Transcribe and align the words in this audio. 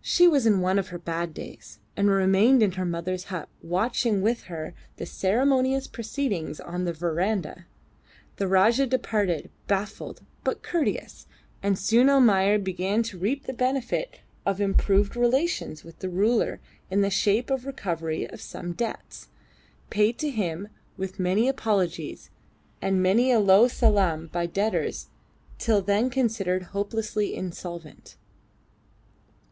She 0.00 0.26
was 0.26 0.44
in 0.44 0.58
one 0.60 0.76
of 0.76 0.88
her 0.88 0.98
bad 0.98 1.32
days, 1.32 1.78
and 1.96 2.10
remained 2.10 2.64
in 2.64 2.72
her 2.72 2.84
mother's 2.84 3.26
hut 3.30 3.48
watching 3.62 4.20
with 4.20 4.42
her 4.50 4.74
the 4.96 5.06
ceremonious 5.06 5.86
proceedings 5.86 6.58
on 6.58 6.84
the 6.84 6.92
verandah. 6.92 7.66
The 8.38 8.48
Rajah 8.48 8.88
departed, 8.88 9.50
baffled 9.68 10.22
but 10.42 10.64
courteous, 10.64 11.28
and 11.62 11.78
soon 11.78 12.10
Almayer 12.10 12.58
began 12.58 13.04
to 13.04 13.18
reap 13.18 13.44
the 13.44 13.52
benefit 13.52 14.18
of 14.44 14.60
improved 14.60 15.14
relations 15.14 15.84
with 15.84 16.00
the 16.00 16.08
ruler 16.10 16.58
in 16.90 17.02
the 17.02 17.08
shape 17.08 17.48
of 17.48 17.60
the 17.62 17.68
recovery 17.68 18.28
of 18.28 18.40
some 18.40 18.72
debts, 18.72 19.28
paid 19.90 20.18
to 20.18 20.30
him 20.30 20.70
with 20.96 21.20
many 21.20 21.46
apologies 21.48 22.30
and 22.80 23.00
many 23.00 23.30
a 23.30 23.38
low 23.38 23.68
salaam 23.68 24.26
by 24.32 24.44
debtors 24.44 25.06
till 25.56 25.80
then 25.80 26.10
considered 26.10 26.64
hopelessly 26.74 27.32
insolvent. 27.36 28.16